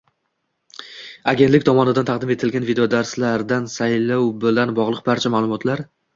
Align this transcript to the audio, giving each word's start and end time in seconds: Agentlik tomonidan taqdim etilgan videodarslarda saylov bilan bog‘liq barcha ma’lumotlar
Agentlik 1.33 1.67
tomonidan 1.67 2.07
taqdim 2.07 2.31
etilgan 2.37 2.65
videodarslarda 2.71 3.61
saylov 3.75 4.27
bilan 4.47 4.75
bog‘liq 4.83 5.07
barcha 5.13 5.37
ma’lumotlar 5.37 5.87